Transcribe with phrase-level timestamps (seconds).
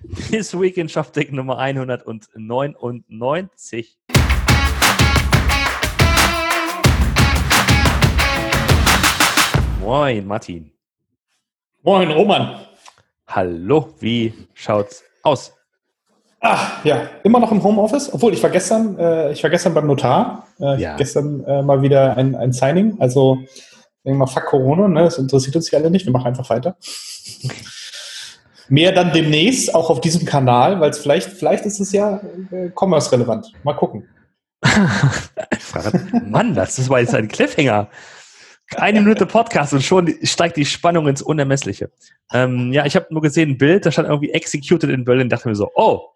[0.30, 3.98] This Week in ShopTech Nummer 199.
[9.80, 10.72] Moin, Martin.
[11.82, 12.60] Moin, Roman.
[13.26, 15.52] Hallo, wie schaut's aus?
[16.40, 19.86] Ach, ja, immer noch im Homeoffice, obwohl ich war gestern, äh, ich war gestern beim
[19.86, 20.46] Notar.
[20.58, 20.96] Äh, ja.
[20.96, 22.96] Gestern äh, mal wieder ein, ein Signing.
[22.98, 23.36] Also,
[24.02, 25.02] denke mal, fuck Corona, ne?
[25.02, 26.78] Das interessiert uns ja alle nicht, wir machen einfach weiter.
[28.70, 32.20] Mehr dann demnächst, auch auf diesem Kanal, weil es vielleicht, vielleicht ist es ja
[32.52, 33.52] äh, commerce-relevant.
[33.64, 34.08] Mal gucken.
[36.26, 37.88] Mann, das war jetzt ein Cliffhanger.
[38.76, 41.90] Eine Minute Podcast und schon steigt die Spannung ins Unermessliche.
[42.32, 45.48] Ähm, ja, ich habe nur gesehen ein Bild, da stand irgendwie Executed in Berlin, dachte
[45.48, 46.10] mir so, oh,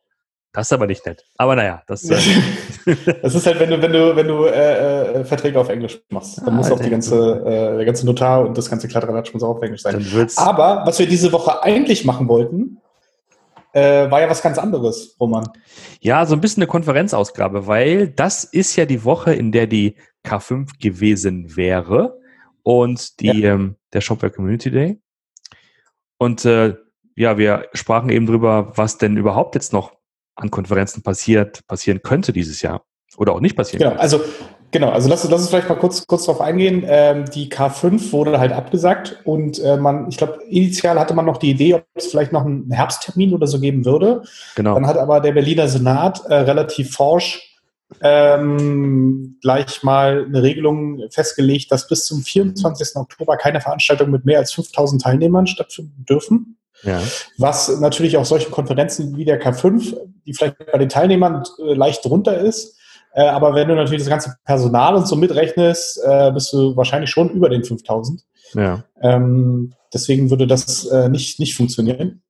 [0.55, 1.27] das ist aber nicht nett.
[1.37, 2.17] Aber naja, das, äh
[3.23, 6.39] das ist halt, wenn du, wenn du, wenn du äh, äh, Verträge auf Englisch machst.
[6.39, 9.43] Dann ah, muss auch die ganze, äh, der ganze Notar und das ganze Kladderadatsch muss
[9.43, 10.07] auch auf Englisch sein.
[10.37, 12.79] Aber was wir diese Woche eigentlich machen wollten,
[13.73, 15.51] äh, war ja was ganz anderes, Roman.
[16.01, 19.97] Ja, so ein bisschen eine Konferenzausgabe, weil das ist ja die Woche, in der die
[20.25, 22.21] K5 gewesen wäre
[22.63, 23.55] und die, ja.
[23.55, 25.01] ähm, der Shopware Community Day.
[26.17, 26.77] Und äh,
[27.17, 29.93] ja, wir sprachen eben drüber, was denn überhaupt jetzt noch
[30.37, 32.85] an Konferenzen passiert, passieren könnte dieses Jahr.
[33.17, 34.03] Oder auch nicht passieren genau, könnte.
[34.03, 34.21] Also
[34.75, 36.83] Genau, also lass, lass uns vielleicht mal kurz, kurz darauf eingehen.
[36.85, 41.37] Ähm, die K5 wurde halt abgesagt und äh, man, ich glaube, initial hatte man noch
[41.37, 44.25] die Idee, ob es vielleicht noch einen Herbsttermin oder so geben würde.
[44.57, 44.75] Genau.
[44.75, 47.55] Dann hat aber der Berliner Senat äh, relativ forsch
[48.01, 52.97] ähm, gleich mal eine Regelung festgelegt, dass bis zum 24.
[52.97, 56.57] Oktober keine Veranstaltungen mit mehr als 5000 Teilnehmern stattfinden dürfen.
[56.83, 57.01] Ja.
[57.39, 62.05] Was natürlich auch solchen Konferenzen wie der K5, die vielleicht bei den Teilnehmern äh, leicht
[62.05, 62.77] drunter ist,
[63.15, 67.11] äh, aber wenn du natürlich das ganze Personal und so mitrechnest, äh, bist du wahrscheinlich
[67.11, 68.23] schon über den 5000.
[68.55, 68.85] Ja.
[69.01, 72.23] Ähm, deswegen würde das nicht, nicht funktionieren.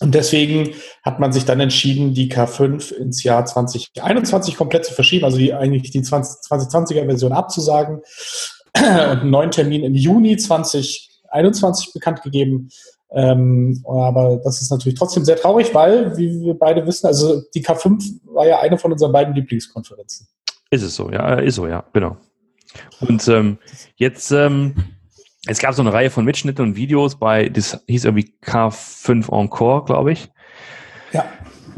[0.00, 5.24] Und deswegen hat man sich dann entschieden, die K5 ins Jahr 2021 komplett zu verschieben,
[5.24, 8.00] also die, eigentlich die 20, 2020er Version abzusagen
[8.76, 12.70] und einen neuen Termin im Juni 2021 bekannt gegeben.
[13.10, 17.64] Ähm, aber das ist natürlich trotzdem sehr traurig, weil, wie wir beide wissen, also die
[17.64, 20.28] K5 war ja eine von unseren beiden Lieblingskonferenzen.
[20.70, 22.18] Ist es so, ja, ist so, ja, genau.
[23.00, 23.58] Und ähm,
[23.96, 24.74] jetzt, ähm,
[25.46, 29.84] es gab so eine Reihe von Mitschnitten und Videos bei, das hieß irgendwie K5 Encore,
[29.86, 30.28] glaube ich.
[31.12, 31.24] Ja.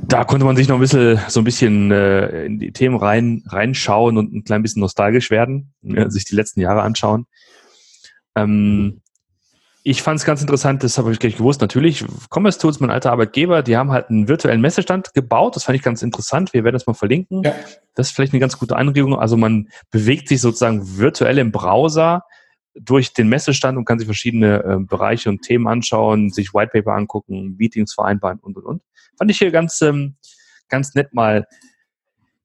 [0.02, 3.44] Da konnte man sich noch ein bisschen, so ein bisschen äh, in die Themen rein,
[3.46, 7.26] reinschauen und ein klein bisschen nostalgisch werden, äh, sich die letzten Jahre anschauen.
[8.34, 8.99] Ähm,
[9.82, 11.60] ich fand es ganz interessant, das habe ich gleich gewusst.
[11.62, 15.56] Natürlich, Commerce Tools, mein alter Arbeitgeber, die haben halt einen virtuellen Messestand gebaut.
[15.56, 16.52] Das fand ich ganz interessant.
[16.52, 17.42] Wir werden das mal verlinken.
[17.42, 17.54] Ja.
[17.94, 19.18] Das ist vielleicht eine ganz gute Anregung.
[19.18, 22.24] Also man bewegt sich sozusagen virtuell im Browser
[22.74, 27.56] durch den Messestand und kann sich verschiedene äh, Bereiche und Themen anschauen, sich Whitepaper angucken,
[27.58, 28.82] Meetings vereinbaren und und und.
[29.16, 30.16] Fand ich hier ganz, ähm,
[30.68, 31.46] ganz nett mal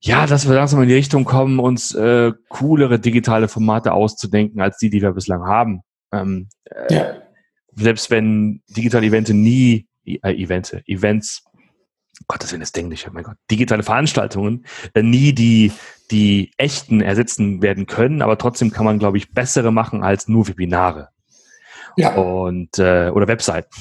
[0.01, 4.77] ja, dass wir langsam in die Richtung kommen, uns äh, coolere digitale Formate auszudenken als
[4.77, 5.81] die, die wir bislang haben.
[6.11, 7.24] Ähm, äh, ja
[7.75, 11.43] selbst wenn digitale Events nie, äh, Events, Events,
[12.27, 15.71] Gottes Willen, ist Englisch, oh mein Gott, digitale Veranstaltungen äh, nie die,
[16.11, 20.47] die echten ersetzen werden können, aber trotzdem kann man, glaube ich, bessere machen als nur
[20.47, 21.09] Webinare.
[21.97, 22.15] Ja.
[22.15, 23.69] Und, äh, oder Webseiten.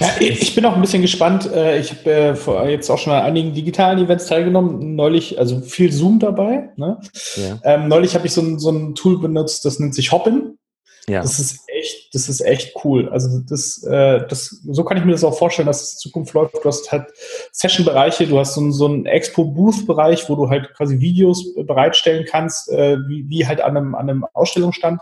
[0.00, 1.50] Ja, ich bin auch ein bisschen gespannt.
[1.52, 4.96] Äh, ich habe äh, jetzt auch schon an einigen digitalen Events teilgenommen.
[4.96, 6.70] Neulich, also viel Zoom dabei.
[6.76, 6.98] Ne?
[7.36, 7.60] Ja.
[7.62, 10.58] Ähm, neulich habe ich so ein, so ein Tool benutzt, das nennt sich Hopin.
[11.06, 11.20] Ja.
[11.20, 13.08] Das ist echt, das ist echt cool.
[13.10, 16.32] Also das, äh, das, so kann ich mir das auch vorstellen, dass es in Zukunft
[16.32, 16.54] läuft.
[16.54, 17.06] Du hast halt
[17.52, 22.96] Session-Bereiche, du hast so, so einen Expo-Booth-Bereich, wo du halt quasi Videos bereitstellen kannst, äh,
[23.06, 25.00] wie, wie halt an einem, an einem Ausstellungsstand.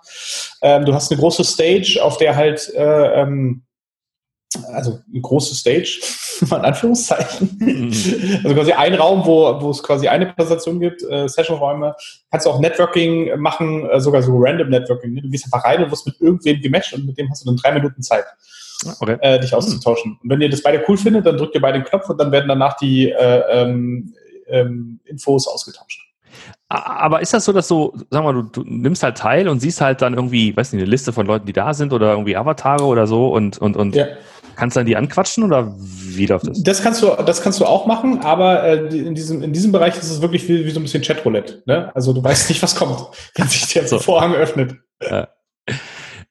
[0.61, 3.63] Ähm, du hast eine große Stage, auf der halt äh, ähm,
[4.73, 6.01] also eine große Stage,
[6.41, 7.57] in Anführungszeichen.
[7.59, 8.41] Mhm.
[8.45, 11.95] Also quasi ein Raum, wo, wo es quasi eine Präsentation gibt, äh, Session-Räume.
[12.31, 15.13] Kannst du auch Networking machen, äh, sogar so Random Networking.
[15.13, 15.23] Ne?
[15.23, 17.57] Du gehst einfach rein und wirst mit irgendwem gematcht und mit dem hast du dann
[17.57, 18.25] drei Minuten Zeit,
[19.01, 19.17] okay.
[19.21, 20.19] äh, dich auszutauschen.
[20.23, 22.33] Und wenn ihr das beide cool findet, dann drückt ihr beide den Knopf und dann
[22.33, 24.15] werden danach die äh, ähm,
[24.49, 26.12] ähm, Infos ausgetauscht.
[26.69, 29.81] Aber ist das so, dass du, sag mal, du, du, nimmst halt teil und siehst
[29.81, 32.85] halt dann irgendwie, weiß nicht, eine Liste von Leuten, die da sind oder irgendwie Avatare
[32.85, 34.07] oder so und, und, und ja.
[34.57, 36.63] kannst dann die anquatschen oder wie läuft das?
[36.63, 39.97] Das kannst du, das kannst du auch machen, aber äh, in, diesem, in diesem Bereich
[39.99, 41.63] ist es wirklich wie, wie so ein bisschen Chatroulette.
[41.67, 41.95] Ne?
[41.95, 43.99] Also du weißt nicht, was kommt, wenn sich der so.
[43.99, 44.77] Vorhang öffnet.
[45.03, 45.29] Ja.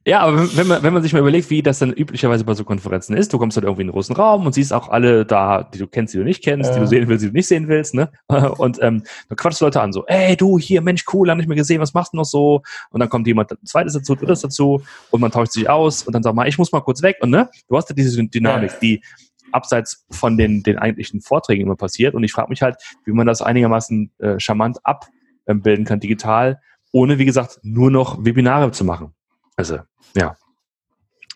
[0.05, 2.63] Ja, aber wenn man, wenn man sich mal überlegt, wie das dann üblicherweise bei so
[2.63, 5.61] Konferenzen ist, du kommst dann irgendwie in einen großen Raum und siehst auch alle da,
[5.61, 6.75] die du kennst, die du nicht kennst, ja.
[6.75, 8.11] die du sehen willst, die du nicht sehen willst, ne?
[8.57, 11.47] Und ähm, dann quatschst du Leute an, so, ey, du, hier, Mensch, cool, hab nicht
[11.47, 12.63] mehr gesehen, was machst du noch so?
[12.89, 14.81] Und dann kommt jemand zweites dazu, drittes dazu
[15.11, 17.29] und man tauscht sich aus und dann sagt mal, ich muss mal kurz weg und
[17.29, 17.49] ne?
[17.67, 18.77] Du hast ja diese Dynamik, ja.
[18.81, 19.01] die
[19.51, 22.15] abseits von den, den eigentlichen Vorträgen immer passiert.
[22.15, 26.59] Und ich frage mich halt, wie man das einigermaßen äh, charmant abbilden kann, digital,
[26.91, 29.13] ohne, wie gesagt, nur noch Webinare zu machen.
[29.61, 29.77] Also,
[30.15, 30.35] ja.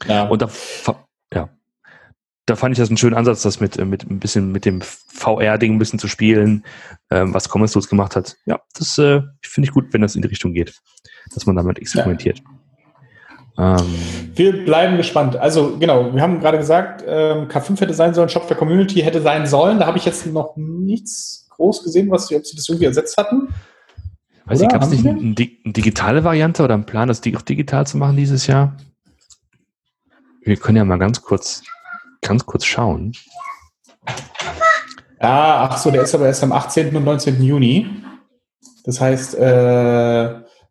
[0.07, 0.23] ja.
[0.23, 0.49] Und da,
[1.31, 1.49] ja.
[2.47, 4.81] Da fand ich das einen schönen Ansatz, das mit, äh, mit ein bisschen mit dem
[4.81, 6.65] VR-Ding ein bisschen zu spielen,
[7.11, 8.35] ähm, was Commons Tools gemacht hat.
[8.47, 10.73] Ja, das äh, finde ich gut, wenn das in die Richtung geht,
[11.35, 12.41] dass man damit experimentiert.
[13.57, 13.77] Ja.
[13.77, 13.95] Ähm,
[14.33, 15.35] wir bleiben gespannt.
[15.35, 19.21] Also genau, wir haben gerade gesagt, ähm, K5 hätte sein sollen, Shop der Community hätte
[19.21, 19.77] sein sollen.
[19.77, 23.53] Da habe ich jetzt noch nichts groß gesehen, was ob sie das irgendwie ersetzt hatten.
[24.45, 27.87] Weiß ich, gab es nicht eine, eine, digitale Variante oder einen Plan, das auch digital
[27.87, 28.77] zu machen dieses Jahr?
[30.43, 31.63] Wir können ja mal ganz kurz,
[32.21, 33.13] ganz kurz schauen.
[35.19, 36.95] Ja, ach so, der ist aber erst am 18.
[36.95, 37.41] und 19.
[37.41, 37.87] Juni.
[38.83, 39.39] Das heißt, äh,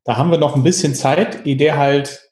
[0.05, 2.25] da haben wir noch ein bisschen Zeit, ehe der halt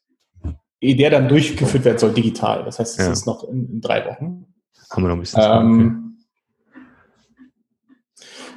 [0.83, 2.65] ehe der dann durchgeführt werden soll, digital.
[2.65, 3.12] Das heißt, es ja.
[3.12, 4.47] ist noch in, in, drei Wochen.
[4.91, 5.61] Haben wir noch ein bisschen Zeit.
[5.61, 6.12] Ähm,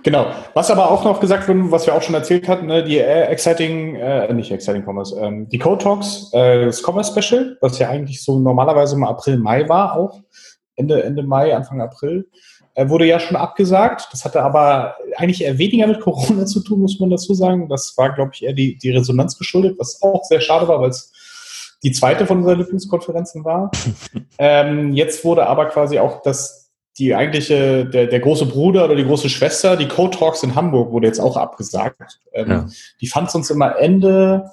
[0.05, 0.27] Genau.
[0.53, 3.23] Was aber auch noch gesagt wurde, was wir auch schon erzählt hatten, ne, die äh,
[3.23, 7.89] Exciting, äh, nicht Exciting Commerce, ähm, die Code Talks, äh, das Commerce Special, was ja
[7.89, 10.21] eigentlich so normalerweise mal April, Mai war auch,
[10.75, 12.29] Ende, Ende Mai, Anfang April,
[12.75, 14.09] äh, wurde ja schon abgesagt.
[14.11, 17.67] Das hatte aber eigentlich eher weniger mit Corona zu tun, muss man dazu sagen.
[17.67, 20.91] Das war, glaube ich, eher die, die Resonanz geschuldet, was auch sehr schade war, weil
[20.91, 21.11] es
[21.83, 23.71] die zweite von unseren Lieblingskonferenzen war.
[24.37, 26.64] ähm, jetzt wurde aber quasi auch das,
[26.97, 30.91] die eigentliche, der, der große Bruder oder die große Schwester, die Code Talks in Hamburg
[30.91, 32.19] wurde jetzt auch abgesagt.
[32.33, 32.65] Ähm, ja.
[33.01, 34.51] Die fand sonst immer Ende,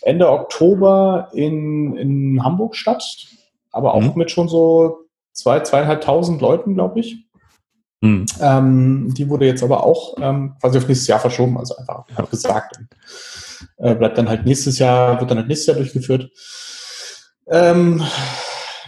[0.00, 3.02] Ende Oktober in, in Hamburg statt,
[3.72, 4.12] aber auch mhm.
[4.14, 5.00] mit schon so
[5.32, 7.26] zwei, zweieinhalbtausend Leuten, glaube ich.
[8.00, 8.26] Mhm.
[8.40, 12.16] Ähm, die wurde jetzt aber auch ähm, quasi auf nächstes Jahr verschoben, also einfach ja.
[12.18, 12.78] abgesagt.
[13.78, 16.30] Äh, bleibt dann halt nächstes Jahr, wird dann halt nächstes Jahr durchgeführt.
[17.48, 18.02] Ähm,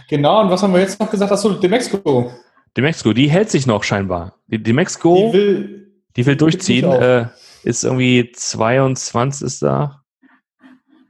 [0.09, 1.31] genau, und was haben wir jetzt noch gesagt?
[1.31, 2.31] Achso, Demexco.
[2.77, 4.39] Demexco, die hält sich noch scheinbar.
[4.47, 6.85] Die Demexco, die will, die will durchziehen.
[6.91, 7.27] Äh,
[7.63, 10.01] ist irgendwie 22 ist da.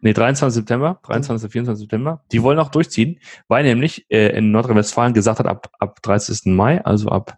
[0.01, 0.53] Nee, 23.
[0.53, 1.51] September, 23.
[1.51, 1.81] 24.
[1.81, 2.23] September.
[2.31, 6.53] Die wollen auch durchziehen, weil nämlich äh, in Nordrhein-Westfalen gesagt hat, ab, ab 30.
[6.53, 7.37] Mai, also ab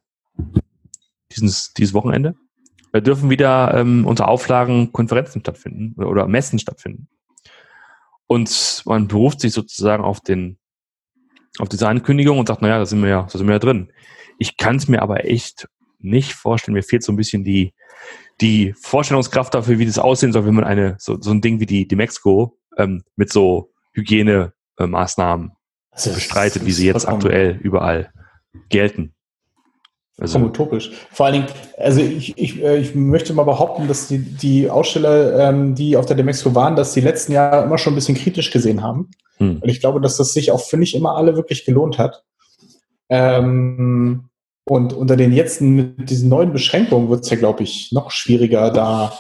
[1.32, 2.36] dieses, dieses Wochenende,
[2.92, 7.08] äh, dürfen wieder ähm, unter Auflagen Konferenzen stattfinden oder, oder Messen stattfinden.
[8.28, 10.58] Und man beruft sich sozusagen auf den,
[11.60, 13.92] auf diese Ankündigung und sagt, naja, da sind wir ja, da sind wir ja drin.
[14.40, 15.68] Ich kann es mir aber echt
[16.00, 16.76] nicht vorstellen.
[16.76, 17.74] Mir fehlt so ein bisschen die,
[18.42, 21.66] die Vorstellungskraft dafür, wie das aussehen soll, wenn man eine, so, so ein Ding wie
[21.66, 25.52] die, die Mexiko ähm, mit so Hygienemaßnahmen
[25.94, 28.12] äh, bestreitet, wie sie jetzt aktuell überall
[28.70, 29.14] gelten.
[30.20, 30.92] Also, utopisch.
[31.12, 35.50] Vor allen Dingen, also ich, ich, äh, ich möchte mal behaupten, dass die, die Aussteller,
[35.50, 38.50] ähm, die auf der Demexco waren, das die letzten Jahre immer schon ein bisschen kritisch
[38.50, 39.12] gesehen haben.
[39.38, 39.60] Hm.
[39.62, 42.24] Und ich glaube, dass das sich auch für nicht immer alle wirklich gelohnt hat.
[43.10, 44.30] Ähm,
[44.66, 48.72] und unter den jetzt mit diesen neuen Beschränkungen wird es ja, glaube ich, noch schwieriger,
[48.72, 49.18] da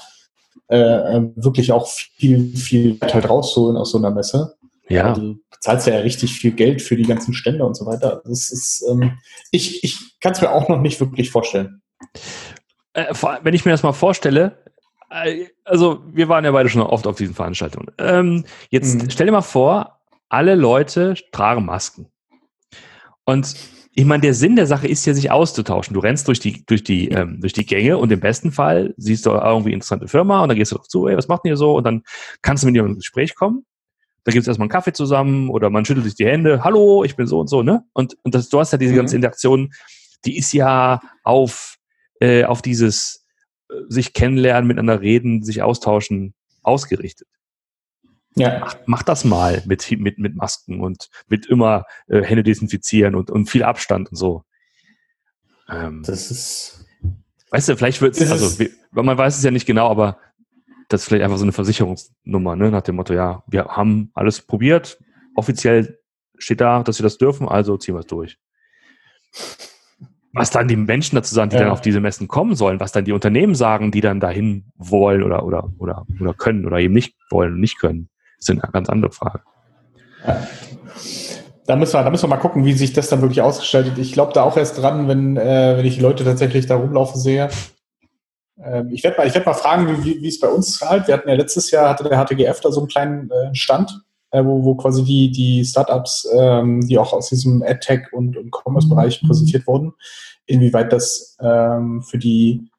[0.69, 4.55] äh, äh, wirklich auch viel, viel halt rauszuholen aus so einer Messe.
[4.89, 5.13] Ja.
[5.13, 8.21] Du bezahlst ja richtig viel Geld für die ganzen Stände und so weiter.
[8.25, 9.17] Das ist, ähm,
[9.51, 11.81] ich ich kann es mir auch noch nicht wirklich vorstellen.
[12.93, 13.13] Äh,
[13.43, 14.57] wenn ich mir das mal vorstelle,
[15.09, 17.87] äh, also wir waren ja beide schon oft auf diesen Veranstaltungen.
[17.97, 19.09] Ähm, jetzt mhm.
[19.09, 19.96] stell dir mal vor,
[20.29, 22.07] alle Leute tragen Masken.
[23.25, 23.55] Und
[23.93, 25.95] ich meine, der Sinn der Sache ist ja, sich auszutauschen.
[25.95, 29.25] Du rennst durch die, durch die, ähm, durch die Gänge und im besten Fall siehst
[29.25, 31.75] du irgendwie interessante Firma und dann gehst du doch zu, ey, was macht ihr so?
[31.75, 32.03] Und dann
[32.43, 33.65] kannst du mit jemandem ins Gespräch kommen.
[34.23, 36.63] Da gibt es erstmal einen Kaffee zusammen oder man schüttelt sich die Hände.
[36.63, 37.85] Hallo, ich bin so und so, ne?
[37.93, 38.97] Und, und das, du hast ja diese mhm.
[38.97, 39.73] ganze Interaktion,
[40.25, 41.77] die ist ja auf,
[42.19, 43.25] äh, auf dieses
[43.69, 47.27] äh, sich kennenlernen, miteinander reden, sich austauschen ausgerichtet.
[48.37, 48.59] Ja.
[48.59, 53.31] Mach, mach das mal mit, mit, mit Masken und mit immer äh, Hände desinfizieren und,
[53.31, 54.43] und viel Abstand und so.
[55.69, 56.85] Ähm, das ist.
[57.49, 60.17] Weißt du, vielleicht wird es, also man weiß es ja nicht genau, aber
[60.89, 62.71] das ist vielleicht einfach so eine Versicherungsnummer, ne?
[62.71, 64.99] nach dem Motto, ja, wir haben alles probiert,
[65.35, 65.99] offiziell
[66.37, 68.37] steht da, dass wir das dürfen, also ziehen wir es durch.
[70.33, 71.63] Was dann die Menschen dazu sagen, die ja.
[71.63, 75.23] dann auf diese Messen kommen sollen, was dann die Unternehmen sagen, die dann dahin wollen
[75.23, 78.89] oder, oder, oder, oder können oder eben nicht wollen und nicht können, sind eine ganz
[78.89, 79.41] andere Frage.
[80.25, 80.47] Ja.
[81.65, 83.97] Da müssen, wir, da müssen wir mal gucken, wie sich das dann wirklich ausgestaltet.
[83.97, 87.19] Ich glaube da auch erst dran, wenn, äh, wenn ich die Leute tatsächlich da rumlaufen
[87.19, 87.49] sehe.
[88.63, 91.07] Ähm, ich werde mal, werd mal fragen, wie, wie es bei uns halt.
[91.07, 94.01] Wir hatten ja letztes Jahr, hatte der HTGF da so einen kleinen äh, Stand,
[94.31, 98.51] äh, wo, wo quasi die, die Startups, ähm, die auch aus diesem AdTech und, und
[98.51, 99.27] Commerce-Bereich mhm.
[99.27, 99.93] präsentiert wurden,
[100.45, 102.69] inwieweit das ähm, für die,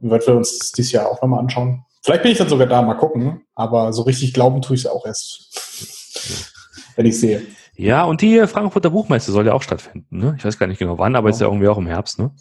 [0.00, 1.84] inwieweit wir uns das dieses Jahr auch nochmal anschauen.
[2.02, 4.90] Vielleicht bin ich dann sogar da, mal gucken, aber so richtig glauben tue ich es
[4.90, 6.52] auch erst,
[6.96, 7.42] wenn ich sehe.
[7.76, 10.18] Ja, und die Frankfurter Buchmesse soll ja auch stattfinden.
[10.18, 10.34] Ne?
[10.36, 11.30] Ich weiß gar nicht genau wann, aber oh.
[11.30, 12.18] ist ja irgendwie auch im Herbst.
[12.18, 12.32] Ne?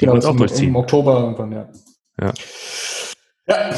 [0.00, 0.68] Die genau, auch durchziehen.
[0.68, 1.68] im Oktober irgendwann, ja.
[2.20, 2.32] Ja.
[3.48, 3.74] Ja,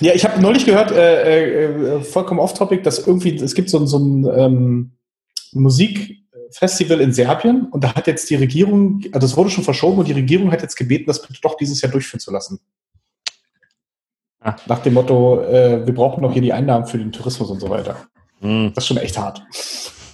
[0.00, 3.98] ja ich habe neulich gehört, äh, äh, vollkommen off-topic, dass irgendwie, es gibt so, so
[3.98, 4.92] ein ähm,
[5.52, 10.08] Musikfestival in Serbien und da hat jetzt die Regierung, also es wurde schon verschoben und
[10.08, 12.60] die Regierung hat jetzt gebeten, das bitte doch dieses Jahr durchführen zu lassen.
[14.46, 14.54] Ah.
[14.66, 17.68] Nach dem Motto, äh, wir brauchen noch hier die Einnahmen für den Tourismus und so
[17.68, 17.96] weiter.
[18.40, 18.70] Mhm.
[18.74, 19.42] Das ist schon echt hart.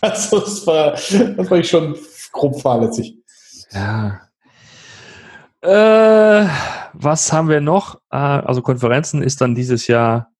[0.05, 1.97] Also das war, das war ich schon
[2.33, 3.17] grob fahrlässig.
[3.71, 4.21] Ja.
[5.61, 6.49] Äh,
[6.93, 8.01] was haben wir noch?
[8.11, 10.33] Äh, also Konferenzen ist dann dieses Jahr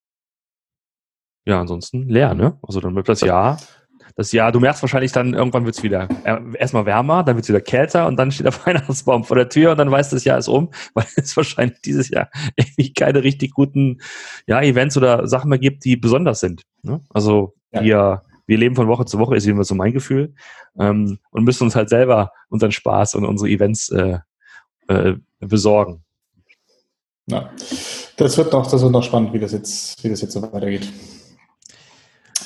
[1.45, 2.59] ja ansonsten leer, ne?
[2.67, 3.57] Also dann wird das Jahr
[4.15, 7.45] das Jahr, du merkst wahrscheinlich dann, irgendwann wird es wieder äh, erstmal wärmer, dann wird
[7.45, 10.17] es wieder kälter und dann steht der Weihnachtsbaum vor der Tür und dann weißt du,
[10.17, 14.01] das Jahr ist um, weil es wahrscheinlich dieses Jahr irgendwie keine richtig guten
[14.47, 16.63] ja, Events oder Sachen mehr gibt, die besonders sind.
[16.83, 17.01] Ne?
[17.11, 17.83] Also ja.
[17.83, 20.35] wir, wir leben von Woche zu Woche, ist immer so mein Gefühl,
[20.79, 24.19] ähm, und müssen uns halt selber unseren Spaß und unsere Events äh,
[24.89, 26.05] äh, besorgen.
[27.27, 27.51] Ja,
[28.17, 30.89] das wird noch, das wird noch spannend, wie das jetzt, wie das jetzt so weitergeht.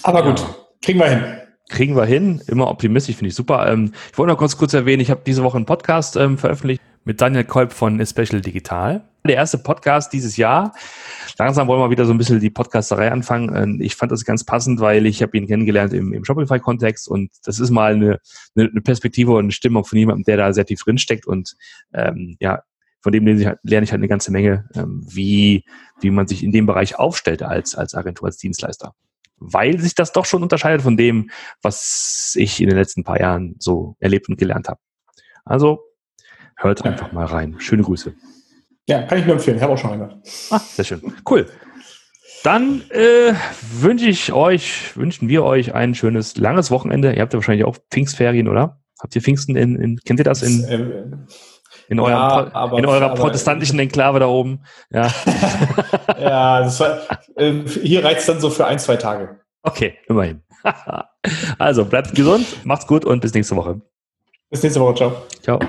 [0.02, 0.54] Aber gut, ja.
[0.82, 1.45] kriegen wir hin.
[1.68, 3.66] Kriegen wir hin, immer optimistisch, finde ich super.
[3.68, 6.80] Ähm, ich wollte noch kurz kurz erwähnen, ich habe diese Woche einen Podcast ähm, veröffentlicht
[7.04, 9.02] mit Daniel Kolb von Special Digital.
[9.26, 10.74] Der erste Podcast dieses Jahr.
[11.38, 13.54] Langsam wollen wir wieder so ein bisschen die Podcasterei anfangen.
[13.54, 17.30] Ähm, ich fand das ganz passend, weil ich habe ihn kennengelernt im, im Shopify-Kontext und
[17.44, 18.20] das ist mal eine,
[18.56, 21.56] eine Perspektive und eine Stimmung von jemandem, der da sehr tief drin steckt und
[21.92, 22.62] ähm, ja,
[23.00, 25.64] von dem lerne ich halt, lerne ich halt eine ganze Menge, ähm, wie,
[26.00, 28.94] wie man sich in dem Bereich aufstellt als, als Agentur, als Dienstleister
[29.38, 31.30] weil sich das doch schon unterscheidet von dem,
[31.62, 34.80] was ich in den letzten paar Jahren so erlebt und gelernt habe.
[35.44, 35.80] Also
[36.56, 37.56] hört einfach mal rein.
[37.58, 38.14] Schöne Grüße.
[38.88, 39.56] Ja, kann ich nur empfehlen.
[39.56, 40.16] Ich habe auch schon gehört.
[40.50, 41.02] Ah, sehr schön.
[41.28, 41.46] Cool.
[42.44, 43.34] Dann äh,
[43.80, 47.12] wünsche ich euch, wünschen wir euch ein schönes, langes Wochenende.
[47.12, 48.80] Ihr habt ja wahrscheinlich auch Pfingstferien, oder?
[49.00, 51.04] Habt ihr Pfingsten in, in kennt ihr das in, äh,
[51.88, 54.64] in, eurem, ja, aber, in eurer aber, protestantischen Enklave da oben?
[54.90, 55.10] Ja,
[56.20, 56.98] ja das war,
[57.36, 57.52] äh,
[57.82, 59.40] hier reicht es dann so für ein, zwei Tage.
[59.62, 60.42] Okay, immerhin.
[61.58, 63.80] also bleibt gesund, macht's gut und bis nächste Woche.
[64.50, 65.12] Bis nächste Woche, ciao.
[65.42, 65.60] Ciao.